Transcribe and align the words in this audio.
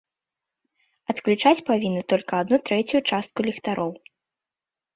Адключаць 1.15 1.65
павінны 1.69 2.01
толькі 2.15 2.37
адну 2.41 2.57
трэцюю 2.73 3.01
частку 3.09 3.39
ліхтароў. 3.51 3.91